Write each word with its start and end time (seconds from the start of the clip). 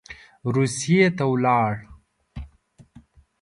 روسیې 0.53 1.05
ته 1.17 1.23
ولاړ. 1.31 1.73